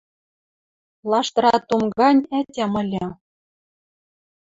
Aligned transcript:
Лаштыра 1.11 1.55
тум 1.67 1.83
гань 1.99 2.21
ӓтям 2.37 2.73
ыльы 2.81 3.05